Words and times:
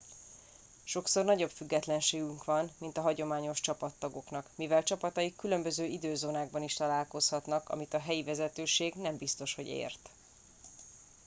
sokszor 0.83 1.25
nagyobb 1.25 1.49
függetlenségük 1.49 2.43
van 2.43 2.71
mint 2.77 2.97
a 2.97 3.01
hagyományos 3.01 3.59
csapattagoknak 3.61 4.49
mivel 4.55 4.83
csapataik 4.83 5.35
különböző 5.35 5.85
időzónákban 5.85 6.63
is 6.63 6.73
találkozhatnak 6.73 7.69
amit 7.69 7.93
a 7.93 7.99
helyi 7.99 8.23
vezetőség 8.23 8.93
nem 8.93 9.17
biztos 9.17 9.55
hogy 9.55 9.67
ért 9.67 10.09